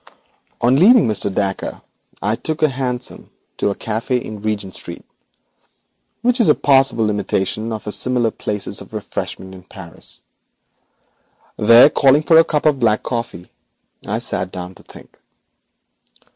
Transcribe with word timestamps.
On 0.61 0.77
leaving 0.77 1.05
Mr. 1.07 1.31
Dacre 1.31 1.79
I 2.23 2.33
took 2.33 2.63
a 2.63 2.69
hansom 2.69 3.29
to 3.57 3.69
a 3.69 3.75
café 3.75 4.19
in 4.19 4.41
Regent 4.41 4.73
Street, 4.73 5.05
which 6.23 6.39
is 6.39 6.49
a 6.49 6.55
passable 6.55 7.11
imitation 7.11 7.71
of 7.71 7.83
similar 7.93 8.31
places 8.31 8.81
of 8.81 8.95
refreshment 8.95 9.53
in 9.53 9.61
Paris. 9.61 10.23
There, 11.55 11.87
calling 11.91 12.23
for 12.23 12.39
a 12.39 12.43
cup 12.43 12.65
of 12.65 12.79
black 12.79 13.03
coffee, 13.03 13.51
I 14.03 14.17
sat 14.17 14.51
down 14.51 14.73
to 14.73 14.81
think. 14.81 15.19